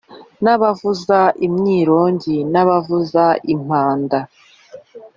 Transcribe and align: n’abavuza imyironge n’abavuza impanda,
n’abavuza 0.43 1.19
imyironge 1.45 2.35
n’abavuza 2.53 3.25
impanda, 3.53 4.17